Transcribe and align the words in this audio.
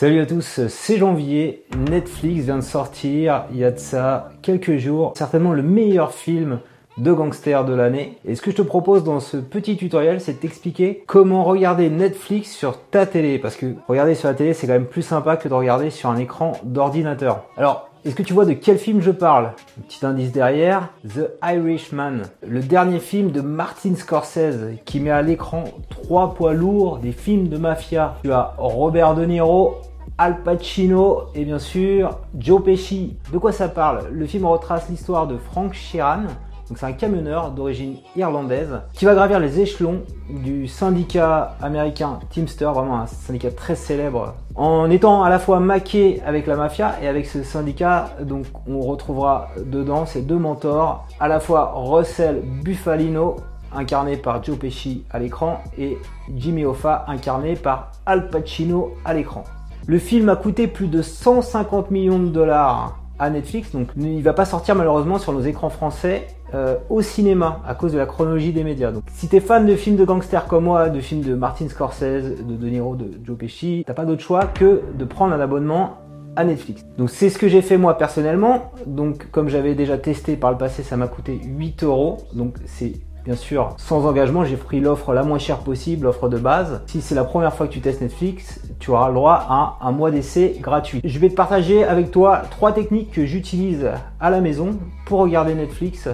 Salut 0.00 0.20
à 0.20 0.24
tous, 0.24 0.66
c'est 0.68 0.96
Janvier. 0.96 1.62
Netflix 1.90 2.44
vient 2.44 2.56
de 2.56 2.62
sortir, 2.62 3.44
il 3.52 3.58
y 3.58 3.66
a 3.66 3.70
de 3.70 3.78
ça 3.78 4.30
quelques 4.40 4.78
jours, 4.78 5.12
certainement 5.14 5.52
le 5.52 5.62
meilleur 5.62 6.14
film 6.14 6.60
de 6.96 7.12
gangster 7.12 7.66
de 7.66 7.74
l'année. 7.74 8.16
Et 8.24 8.34
ce 8.34 8.40
que 8.40 8.50
je 8.50 8.56
te 8.56 8.62
propose 8.62 9.04
dans 9.04 9.20
ce 9.20 9.36
petit 9.36 9.76
tutoriel, 9.76 10.22
c'est 10.22 10.32
de 10.32 10.38
t'expliquer 10.38 11.04
comment 11.06 11.44
regarder 11.44 11.90
Netflix 11.90 12.50
sur 12.50 12.80
ta 12.80 13.04
télé. 13.04 13.38
Parce 13.38 13.56
que 13.56 13.74
regarder 13.88 14.14
sur 14.14 14.28
la 14.28 14.34
télé, 14.34 14.54
c'est 14.54 14.66
quand 14.66 14.72
même 14.72 14.86
plus 14.86 15.02
sympa 15.02 15.36
que 15.36 15.50
de 15.50 15.52
regarder 15.52 15.90
sur 15.90 16.08
un 16.08 16.16
écran 16.16 16.52
d'ordinateur. 16.64 17.44
Alors, 17.58 17.90
est-ce 18.06 18.14
que 18.14 18.22
tu 18.22 18.32
vois 18.32 18.46
de 18.46 18.54
quel 18.54 18.78
film 18.78 19.02
je 19.02 19.10
parle? 19.10 19.52
Un 19.78 19.82
petit 19.82 20.06
indice 20.06 20.32
derrière, 20.32 20.88
The 21.06 21.32
Irishman, 21.44 22.22
le 22.48 22.60
dernier 22.60 23.00
film 23.00 23.32
de 23.32 23.42
Martin 23.42 23.94
Scorsese 23.94 24.78
qui 24.86 25.00
met 25.00 25.10
à 25.10 25.20
l'écran 25.20 25.64
trois 25.90 26.32
poids 26.32 26.54
lourds 26.54 26.96
des 26.96 27.12
films 27.12 27.48
de 27.48 27.58
mafia. 27.58 28.16
Tu 28.24 28.32
as 28.32 28.54
Robert 28.56 29.14
De 29.14 29.26
Niro, 29.26 29.76
Al 30.20 30.42
Pacino 30.42 31.22
et 31.34 31.46
bien 31.46 31.58
sûr 31.58 32.18
Joe 32.38 32.62
Pesci. 32.62 33.16
De 33.32 33.38
quoi 33.38 33.52
ça 33.52 33.70
parle? 33.70 34.08
Le 34.12 34.26
film 34.26 34.44
retrace 34.44 34.90
l'histoire 34.90 35.26
de 35.26 35.38
Frank 35.38 35.72
Sheeran, 35.72 36.24
donc 36.68 36.76
c'est 36.76 36.84
un 36.84 36.92
camionneur 36.92 37.52
d'origine 37.52 37.96
irlandaise 38.14 38.82
qui 38.92 39.06
va 39.06 39.14
gravir 39.14 39.40
les 39.40 39.60
échelons 39.60 40.02
du 40.28 40.68
syndicat 40.68 41.56
américain 41.62 42.18
Teamster, 42.28 42.70
vraiment 42.70 43.00
un 43.00 43.06
syndicat 43.06 43.50
très 43.50 43.74
célèbre, 43.74 44.34
en 44.56 44.90
étant 44.90 45.22
à 45.22 45.30
la 45.30 45.38
fois 45.38 45.58
maqué 45.58 46.20
avec 46.26 46.46
la 46.46 46.56
mafia 46.56 46.96
et 47.02 47.08
avec 47.08 47.24
ce 47.24 47.42
syndicat, 47.42 48.10
donc 48.20 48.44
on 48.68 48.82
retrouvera 48.82 49.48
dedans 49.56 50.04
ces 50.04 50.20
deux 50.20 50.38
mentors, 50.38 51.08
à 51.18 51.28
la 51.28 51.40
fois 51.40 51.72
Russell 51.74 52.42
Buffalino 52.62 53.36
incarné 53.74 54.18
par 54.18 54.44
Joe 54.44 54.58
Pesci 54.58 55.02
à 55.10 55.18
l'écran 55.18 55.62
et 55.78 55.96
Jimmy 56.36 56.66
Hoffa 56.66 57.06
incarné 57.08 57.54
par 57.54 57.92
Al 58.04 58.28
Pacino 58.28 58.92
à 59.06 59.14
l'écran. 59.14 59.44
Le 59.86 59.98
film 59.98 60.28
a 60.28 60.36
coûté 60.36 60.66
plus 60.66 60.88
de 60.88 61.02
150 61.02 61.90
millions 61.90 62.18
de 62.18 62.28
dollars 62.28 63.00
à 63.18 63.28
Netflix, 63.28 63.72
donc 63.72 63.88
il 63.98 64.22
va 64.22 64.32
pas 64.32 64.46
sortir 64.46 64.74
malheureusement 64.74 65.18
sur 65.18 65.32
nos 65.32 65.42
écrans 65.42 65.68
français 65.68 66.26
euh, 66.54 66.76
au 66.88 67.02
cinéma 67.02 67.60
à 67.66 67.74
cause 67.74 67.92
de 67.92 67.98
la 67.98 68.06
chronologie 68.06 68.52
des 68.52 68.64
médias. 68.64 68.92
Donc 68.92 69.04
si 69.12 69.28
t'es 69.28 69.40
fan 69.40 69.66
de 69.66 69.76
films 69.76 69.96
de 69.96 70.04
gangsters 70.04 70.46
comme 70.46 70.64
moi, 70.64 70.88
de 70.88 71.00
films 71.00 71.22
de 71.22 71.34
Martin 71.34 71.68
Scorsese, 71.68 72.42
de 72.44 72.56
De 72.56 72.66
Niro, 72.68 72.96
de 72.96 73.20
Joe 73.22 73.36
Pesci, 73.36 73.84
t'as 73.86 73.92
pas 73.92 74.06
d'autre 74.06 74.22
choix 74.22 74.46
que 74.46 74.80
de 74.98 75.04
prendre 75.04 75.34
un 75.34 75.40
abonnement 75.40 75.98
à 76.36 76.44
Netflix. 76.44 76.84
Donc 76.96 77.10
c'est 77.10 77.28
ce 77.28 77.38
que 77.38 77.48
j'ai 77.48 77.62
fait 77.62 77.76
moi 77.76 77.98
personnellement. 77.98 78.72
Donc 78.86 79.30
comme 79.30 79.48
j'avais 79.48 79.74
déjà 79.74 79.98
testé 79.98 80.36
par 80.36 80.50
le 80.50 80.56
passé, 80.58 80.82
ça 80.82 80.96
m'a 80.96 81.06
coûté 81.06 81.38
8 81.44 81.84
euros. 81.84 82.18
Donc 82.32 82.56
c'est 82.64 82.94
Bien 83.24 83.36
sûr, 83.36 83.74
sans 83.76 84.06
engagement, 84.06 84.44
j'ai 84.46 84.56
pris 84.56 84.80
l'offre 84.80 85.12
la 85.12 85.22
moins 85.22 85.38
chère 85.38 85.58
possible, 85.58 86.04
l'offre 86.04 86.30
de 86.30 86.38
base. 86.38 86.80
Si 86.86 87.02
c'est 87.02 87.14
la 87.14 87.24
première 87.24 87.54
fois 87.54 87.66
que 87.66 87.72
tu 87.72 87.82
testes 87.82 88.00
Netflix, 88.00 88.62
tu 88.78 88.90
auras 88.90 89.08
le 89.08 89.14
droit 89.14 89.44
à 89.46 89.76
un 89.82 89.92
mois 89.92 90.10
d'essai 90.10 90.56
gratuit. 90.58 91.02
Je 91.04 91.18
vais 91.18 91.28
te 91.28 91.34
partager 91.34 91.84
avec 91.84 92.10
toi 92.10 92.42
trois 92.50 92.72
techniques 92.72 93.10
que 93.10 93.26
j'utilise 93.26 93.90
à 94.20 94.30
la 94.30 94.40
maison 94.40 94.78
pour 95.04 95.20
regarder 95.20 95.54
Netflix 95.54 96.08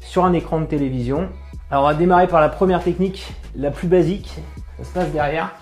sur 0.00 0.26
un 0.26 0.34
écran 0.34 0.60
de 0.60 0.66
télévision. 0.66 1.28
Alors 1.70 1.84
on 1.84 1.86
va 1.86 1.94
démarrer 1.94 2.28
par 2.28 2.42
la 2.42 2.50
première 2.50 2.82
technique, 2.82 3.32
la 3.56 3.70
plus 3.70 3.88
basique. 3.88 4.36
Ça 4.78 4.84
se 4.84 4.92
passe 4.92 5.10
derrière. 5.12 5.54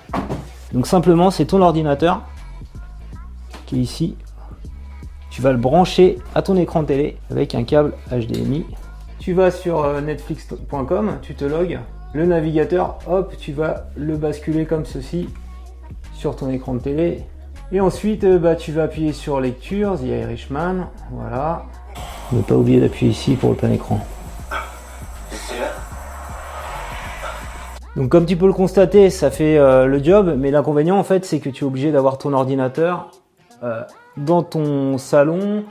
Donc 0.73 0.89
simplement, 0.89 1.31
c'est 1.31 1.47
ton 1.47 1.63
ordinateur 1.63 2.23
qui 3.67 3.77
est 3.77 3.83
ici. 3.83 4.17
Tu 5.31 5.43
vas 5.43 5.53
le 5.53 5.59
brancher 5.59 6.19
à 6.35 6.43
ton 6.43 6.57
écran 6.57 6.83
télé 6.83 7.19
avec 7.31 7.55
un 7.55 7.63
câble 7.63 7.93
HDMI 8.11 8.67
tu 9.19 9.33
vas 9.33 9.51
sur 9.51 9.85
euh, 9.85 10.01
netflix.com, 10.01 11.19
tu 11.23 11.35
te 11.35 11.45
logs, 11.45 11.79
le 12.15 12.27
navigateur, 12.27 12.99
hop, 13.07 13.35
tu 13.37 13.53
vas 13.53 13.87
le 13.97 14.17
basculer 14.17 14.65
comme 14.65 14.85
ceci 14.85 15.29
sur 16.15 16.37
ton 16.37 16.51
écran 16.51 16.75
de 16.75 16.81
télé. 16.81 17.25
Et 17.73 17.81
ensuite, 17.81 18.25
euh, 18.25 18.39
bah, 18.39 18.55
tu 18.55 18.73
vas 18.73 18.85
appuyer 18.85 19.13
sur 19.13 19.41
lecture, 19.41 19.99
The 19.99 20.05
Irishman, 20.05 20.89
voilà. 21.11 21.65
Ne 22.33 22.43
pas 22.43 22.55
oublier 22.55 22.81
d'appuyer 22.81 23.11
ici 23.13 23.35
pour 23.35 23.51
le 23.51 23.57
plein 23.57 23.73
écran. 23.73 24.01
Donc 27.97 28.11
comme 28.11 28.27
tu 28.27 28.37
peux 28.37 28.47
le 28.47 28.53
constater, 28.53 29.11
ça 29.11 29.31
fait 29.33 29.59
euh, 29.59 29.87
le 29.87 30.03
job, 30.03 30.37
mais 30.39 30.53
l'inconvénient 30.53 30.97
en 30.97 31.03
fait, 31.03 31.25
c'est 31.25 31.41
que 31.41 31.49
tu 31.49 31.65
es 31.65 31.67
obligé 31.67 31.91
d'avoir 31.91 32.19
ton 32.19 32.33
ordinateur 32.33 33.11
dans 34.17 34.45
ton 34.45 34.99
salon, 34.99 35.65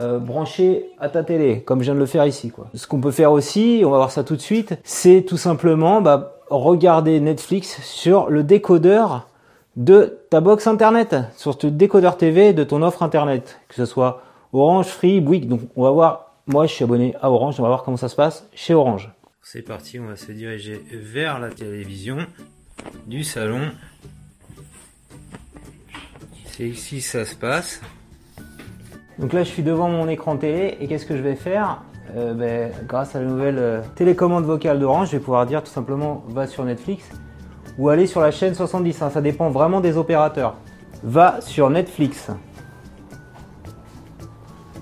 euh, 0.00 0.18
branché 0.18 0.86
à 0.98 1.08
ta 1.08 1.22
télé, 1.22 1.60
comme 1.60 1.80
je 1.80 1.84
viens 1.84 1.94
de 1.94 1.98
le 1.98 2.06
faire 2.06 2.26
ici. 2.26 2.50
Quoi. 2.50 2.68
Ce 2.74 2.86
qu'on 2.86 3.00
peut 3.00 3.10
faire 3.10 3.32
aussi, 3.32 3.82
on 3.84 3.90
va 3.90 3.98
voir 3.98 4.10
ça 4.10 4.24
tout 4.24 4.36
de 4.36 4.40
suite, 4.40 4.74
c'est 4.84 5.22
tout 5.26 5.36
simplement 5.36 6.00
bah, 6.00 6.36
regarder 6.48 7.20
Netflix 7.20 7.80
sur 7.82 8.30
le 8.30 8.42
décodeur 8.42 9.28
de 9.76 10.18
ta 10.30 10.40
box 10.40 10.66
internet, 10.66 11.16
sur 11.36 11.56
le 11.62 11.70
décodeur 11.70 12.16
TV 12.16 12.52
de 12.52 12.64
ton 12.64 12.82
offre 12.82 13.02
internet, 13.02 13.60
que 13.68 13.74
ce 13.74 13.84
soit 13.84 14.22
Orange, 14.52 14.86
Free, 14.86 15.20
Bouygues. 15.20 15.48
Donc 15.48 15.60
on 15.76 15.82
va 15.82 15.90
voir, 15.90 16.36
moi 16.46 16.66
je 16.66 16.72
suis 16.72 16.84
abonné 16.84 17.14
à 17.20 17.30
Orange, 17.30 17.56
on 17.58 17.62
va 17.62 17.68
voir 17.68 17.82
comment 17.82 17.96
ça 17.96 18.08
se 18.08 18.16
passe 18.16 18.46
chez 18.54 18.74
Orange. 18.74 19.10
C'est 19.42 19.62
parti, 19.62 19.98
on 19.98 20.06
va 20.06 20.16
se 20.16 20.30
diriger 20.32 20.82
vers 20.92 21.38
la 21.38 21.50
télévision 21.50 22.18
du 23.06 23.24
salon. 23.24 23.70
C'est 26.46 26.68
ici 26.68 27.00
ça 27.00 27.24
se 27.24 27.34
passe. 27.34 27.80
Donc 29.22 29.32
là, 29.34 29.44
je 29.44 29.48
suis 29.48 29.62
devant 29.62 29.88
mon 29.88 30.08
écran 30.08 30.36
télé 30.36 30.76
et 30.80 30.88
qu'est-ce 30.88 31.06
que 31.06 31.16
je 31.16 31.22
vais 31.22 31.36
faire 31.36 31.82
euh, 32.16 32.34
ben, 32.34 32.72
Grâce 32.88 33.14
à 33.14 33.20
la 33.20 33.26
nouvelle 33.26 33.56
euh, 33.56 33.80
télécommande 33.94 34.44
vocale 34.44 34.80
d'Orange, 34.80 35.06
je 35.06 35.12
vais 35.12 35.20
pouvoir 35.22 35.46
dire 35.46 35.62
tout 35.62 35.70
simplement 35.70 36.24
va 36.28 36.48
sur 36.48 36.64
Netflix 36.64 37.08
ou 37.78 37.88
aller 37.88 38.08
sur 38.08 38.20
la 38.20 38.32
chaîne 38.32 38.56
70. 38.56 39.00
Hein. 39.00 39.10
ça 39.10 39.20
dépend 39.20 39.48
vraiment 39.48 39.80
des 39.80 39.96
opérateurs. 39.96 40.56
Va 41.04 41.40
sur 41.40 41.70
Netflix. 41.70 42.32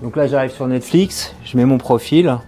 Donc 0.01 0.15
là, 0.15 0.25
j'arrive 0.25 0.49
sur 0.49 0.67
Netflix, 0.67 1.35
je 1.45 1.55
mets 1.55 1.65
mon 1.65 1.77
profil 1.77 2.39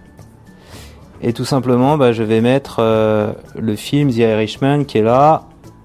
et 1.21 1.31
tout 1.31 1.45
simplement, 1.45 1.95
ben, 1.95 2.11
je 2.11 2.23
vais 2.23 2.41
mettre 2.41 2.77
euh, 2.79 3.33
le 3.55 3.75
film 3.75 4.09
The 4.09 4.17
Irishman 4.17 4.85
qui 4.85 4.97
est 4.97 5.03
là 5.03 5.43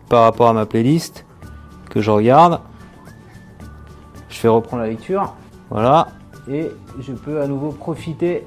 par 0.08 0.22
rapport 0.22 0.48
à 0.48 0.54
ma 0.54 0.64
playlist 0.64 1.26
que 1.90 2.00
je 2.00 2.10
regarde. 2.10 2.60
Je 4.30 4.38
fais 4.38 4.48
reprendre 4.48 4.82
la 4.82 4.88
lecture. 4.88 5.34
Voilà. 5.70 6.08
Et 6.50 6.70
je 7.00 7.12
peux 7.12 7.40
à 7.40 7.46
nouveau 7.46 7.70
profiter 7.70 8.46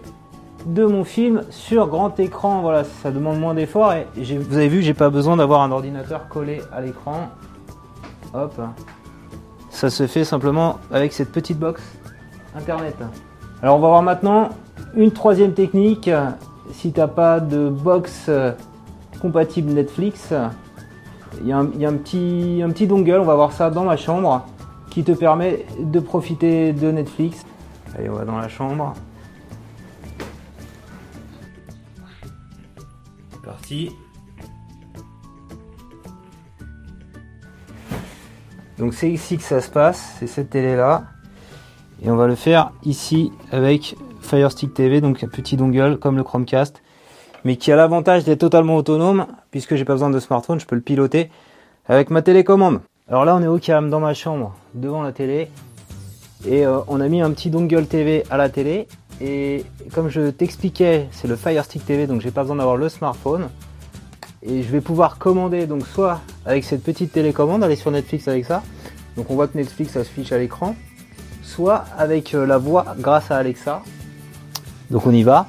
de 0.66 0.86
mon 0.86 1.04
film 1.04 1.44
sur 1.50 1.88
grand 1.88 2.20
écran. 2.20 2.62
Voilà, 2.62 2.84
ça 2.84 3.12
demande 3.12 3.40
moins 3.40 3.54
d'efforts. 3.54 3.94
Et 3.94 4.08
vous 4.16 4.58
avez 4.58 4.68
vu, 4.68 4.82
j'ai 4.82 4.94
pas 4.94 5.10
besoin 5.10 5.38
d'avoir 5.38 5.62
un 5.62 5.72
ordinateur 5.72 6.28
collé 6.28 6.62
à 6.72 6.82
l'écran. 6.82 7.30
Hop. 8.34 8.60
Ça 9.70 9.90
se 9.90 10.08
fait 10.08 10.24
simplement 10.24 10.80
avec 10.92 11.14
cette 11.14 11.32
petite 11.32 11.60
box 11.60 11.82
internet. 12.56 12.96
Alors 13.62 13.78
on 13.78 13.80
va 13.80 13.88
voir 13.90 14.04
maintenant 14.04 14.50
une 14.96 15.12
troisième 15.12 15.54
technique. 15.54 16.10
Si 16.72 16.92
tu 16.92 17.00
n'as 17.00 17.08
pas 17.08 17.40
de 17.40 17.70
box 17.70 18.30
compatible 19.22 19.72
Netflix, 19.72 20.34
il 21.42 21.48
y, 21.48 21.54
a 21.54 21.58
un, 21.58 21.66
petit, 21.66 22.62
un 22.64 22.70
petit 22.70 22.88
dongle, 22.88 23.20
on 23.20 23.24
va 23.26 23.36
voir 23.36 23.52
ça 23.52 23.70
dans 23.70 23.86
ma 23.86 23.96
chambre 23.96 24.46
qui 24.92 25.04
te 25.04 25.14
permet 25.14 25.66
de 25.80 26.00
profiter 26.00 26.74
de 26.74 26.92
Netflix. 26.92 27.46
Allez, 27.98 28.10
on 28.10 28.14
va 28.14 28.26
dans 28.26 28.38
la 28.38 28.50
chambre. 28.50 28.94
C'est 33.32 33.42
parti. 33.42 33.92
Donc 38.78 38.94
c'est 38.94 39.10
ici 39.10 39.38
que 39.38 39.44
ça 39.44 39.62
se 39.62 39.70
passe, 39.70 40.16
c'est 40.20 40.28
cette 40.28 40.50
télé 40.50 40.76
là. 40.76 41.06
Et 42.04 42.12
on 42.12 42.16
va 42.16 42.28
le 42.28 42.36
faire 42.36 42.72
ici 42.84 43.32
avec 43.52 43.96
Fire 44.22 44.52
Stick 44.52 44.74
TV, 44.74 45.02
donc 45.02 45.24
un 45.24 45.28
petit 45.28 45.56
dongle 45.56 45.98
comme 46.00 46.18
le 46.18 46.24
Chromecast, 46.24 46.82
mais 47.46 47.56
qui 47.56 47.72
a 47.72 47.76
l'avantage 47.76 48.24
d'être 48.24 48.40
totalement 48.40 48.76
autonome, 48.76 49.28
puisque 49.52 49.76
j'ai 49.76 49.86
pas 49.86 49.94
besoin 49.94 50.10
de 50.10 50.20
smartphone, 50.20 50.60
je 50.60 50.66
peux 50.66 50.76
le 50.76 50.82
piloter 50.82 51.30
avec 51.88 52.10
ma 52.10 52.22
télécommande. 52.22 52.82
Alors 53.12 53.26
là, 53.26 53.36
on 53.36 53.44
est 53.44 53.48
au 53.48 53.60
calme 53.60 53.90
dans 53.90 54.00
ma 54.00 54.14
chambre, 54.14 54.56
devant 54.74 55.02
la 55.02 55.12
télé. 55.12 55.50
Et 56.48 56.66
euh, 56.66 56.80
on 56.88 57.02
a 57.02 57.10
mis 57.10 57.22
un 57.22 57.30
petit 57.32 57.50
dongle 57.50 57.86
TV 57.86 58.24
à 58.30 58.38
la 58.38 58.48
télé. 58.48 58.88
Et 59.20 59.66
comme 59.94 60.08
je 60.08 60.30
t'expliquais, 60.30 61.10
c'est 61.12 61.28
le 61.28 61.36
Fire 61.36 61.66
Stick 61.66 61.86
TV, 61.86 62.08
donc 62.08 62.22
j'ai 62.22 62.32
pas 62.32 62.44
besoin 62.44 62.56
d'avoir 62.56 62.78
le 62.78 62.88
smartphone. 62.88 63.50
Et 64.42 64.64
je 64.64 64.72
vais 64.72 64.80
pouvoir 64.80 65.18
commander 65.18 65.68
donc 65.68 65.86
soit 65.88 66.22
avec 66.46 66.64
cette 66.64 66.84
petite 66.84 67.12
télécommande, 67.12 67.66
aller 67.66 67.76
sur 67.76 67.92
Netflix 67.92 68.30
avec 68.30 68.46
ça. 68.46 68.64
Donc 69.18 69.30
on 69.30 69.36
voit 69.36 69.50
que 69.50 69.58
Netflix 69.58 69.92
s'affiche 69.92 70.32
à 70.32 70.38
l'écran. 70.38 70.74
Soit 71.44 71.84
avec 71.98 72.34
euh, 72.34 72.46
la 72.46 72.60
voix 72.60 72.96
grâce 72.98 73.30
à 73.30 73.36
Alexa. 73.36 73.82
Donc 74.90 75.06
on 75.06 75.12
y 75.12 75.24
va. 75.24 75.48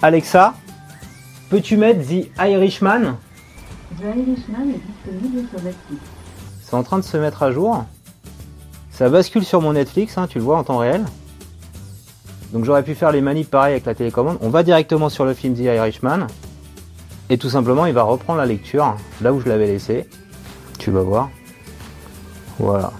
Alexa, 0.00 0.54
peux-tu 1.50 1.76
mettre 1.76 2.06
The 2.06 2.28
Irishman? 2.38 3.16
The 3.98 4.16
Irishman 4.16 4.68
est 4.68 5.10
disponible 5.10 5.48
sur 5.48 5.60
Netflix. 5.60 6.17
C'est 6.68 6.76
en 6.76 6.82
train 6.82 6.98
de 6.98 7.04
se 7.04 7.16
mettre 7.16 7.42
à 7.42 7.50
jour. 7.50 7.86
Ça 8.90 9.08
bascule 9.08 9.42
sur 9.42 9.62
mon 9.62 9.72
Netflix, 9.72 10.18
hein, 10.18 10.26
tu 10.28 10.36
le 10.36 10.44
vois 10.44 10.58
en 10.58 10.64
temps 10.64 10.76
réel. 10.76 11.02
Donc 12.52 12.66
j'aurais 12.66 12.82
pu 12.82 12.94
faire 12.94 13.10
les 13.10 13.22
manips 13.22 13.48
pareil 13.48 13.72
avec 13.72 13.86
la 13.86 13.94
télécommande. 13.94 14.36
On 14.42 14.50
va 14.50 14.62
directement 14.62 15.08
sur 15.08 15.24
le 15.24 15.32
film 15.32 15.54
The 15.54 15.60
Irishman. 15.60 16.26
Et 17.30 17.38
tout 17.38 17.48
simplement, 17.48 17.86
il 17.86 17.94
va 17.94 18.02
reprendre 18.02 18.38
la 18.38 18.44
lecture 18.44 18.96
là 19.22 19.32
où 19.32 19.40
je 19.40 19.48
l'avais 19.48 19.66
laissé. 19.66 20.06
Tu 20.78 20.90
vas 20.90 21.00
voir. 21.00 21.30
Voilà. 22.58 22.92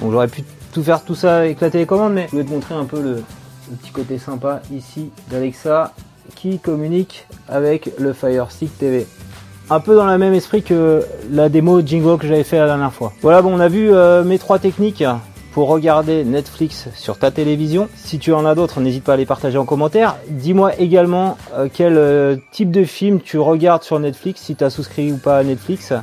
Donc 0.00 0.12
j'aurais 0.12 0.28
pu 0.28 0.44
tout 0.72 0.84
faire 0.84 1.04
tout 1.04 1.16
ça 1.16 1.38
avec 1.38 1.60
la 1.60 1.70
télécommande, 1.70 2.12
mais 2.12 2.28
je 2.30 2.36
vais 2.36 2.44
te 2.44 2.50
montrer 2.50 2.76
un 2.76 2.84
peu 2.84 3.02
le, 3.02 3.24
petit 3.82 3.90
côté 3.90 4.18
sympa 4.18 4.62
ici 4.72 5.10
d'Alexa 5.30 5.92
qui 6.36 6.60
communique 6.60 7.26
avec 7.48 7.90
le 7.98 8.12
Fire 8.12 8.52
Stick 8.52 8.78
TV. 8.78 9.08
Un 9.70 9.80
peu 9.80 9.96
dans 9.96 10.06
le 10.06 10.18
même 10.18 10.34
esprit 10.34 10.62
que 10.62 11.02
la 11.30 11.48
démo 11.48 11.80
Jingo 11.80 12.18
que 12.18 12.26
j'avais 12.26 12.44
fait 12.44 12.58
la 12.58 12.66
dernière 12.66 12.92
fois. 12.92 13.12
Voilà, 13.22 13.40
bon, 13.40 13.54
on 13.54 13.60
a 13.60 13.68
vu 13.68 13.90
euh, 13.90 14.22
mes 14.22 14.38
trois 14.38 14.58
techniques 14.58 15.04
pour 15.52 15.68
regarder 15.68 16.22
Netflix 16.24 16.88
sur 16.94 17.18
ta 17.18 17.30
télévision. 17.30 17.88
Si 17.94 18.18
tu 18.18 18.34
en 18.34 18.44
as 18.44 18.54
d'autres, 18.54 18.80
n'hésite 18.80 19.04
pas 19.04 19.14
à 19.14 19.16
les 19.16 19.24
partager 19.24 19.56
en 19.56 19.64
commentaire. 19.64 20.16
Dis-moi 20.28 20.78
également 20.78 21.38
euh, 21.54 21.68
quel 21.72 21.96
euh, 21.96 22.36
type 22.52 22.70
de 22.70 22.84
film 22.84 23.20
tu 23.20 23.38
regardes 23.38 23.84
sur 23.84 23.98
Netflix, 23.98 24.42
si 24.42 24.54
tu 24.54 24.64
as 24.64 24.70
souscrit 24.70 25.12
ou 25.12 25.16
pas 25.16 25.38
à 25.38 25.44
Netflix. 25.44 25.94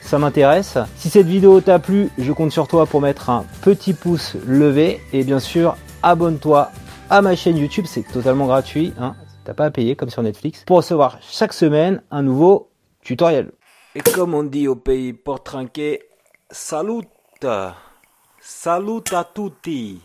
Ça 0.00 0.18
m'intéresse. 0.18 0.78
Si 0.96 1.08
cette 1.08 1.26
vidéo 1.26 1.60
t'a 1.60 1.78
plu, 1.78 2.10
je 2.18 2.32
compte 2.32 2.52
sur 2.52 2.66
toi 2.66 2.86
pour 2.86 3.00
mettre 3.00 3.30
un 3.30 3.44
petit 3.62 3.92
pouce 3.92 4.34
levé. 4.46 5.00
Et 5.12 5.22
bien 5.22 5.38
sûr, 5.40 5.76
abonne-toi 6.02 6.70
à 7.08 7.22
ma 7.22 7.36
chaîne 7.36 7.56
YouTube, 7.56 7.84
c'est 7.86 8.02
totalement 8.02 8.46
gratuit. 8.46 8.92
Hein. 8.98 9.14
T'as 9.44 9.54
pas 9.54 9.66
à 9.66 9.70
payer 9.70 9.94
comme 9.94 10.10
sur 10.10 10.22
Netflix 10.24 10.64
pour 10.66 10.78
recevoir 10.78 11.18
chaque 11.20 11.52
semaine 11.52 12.02
un 12.10 12.22
nouveau 12.22 12.68
Et 13.08 14.00
comme 14.00 14.34
on 14.34 14.42
dit 14.42 14.66
au 14.66 14.74
pays 14.74 15.12
pour 15.12 15.42
trinquer, 15.42 16.02
salut 16.50 17.02
Salut 18.40 19.02
a 19.12 19.24
tutti 19.24 20.00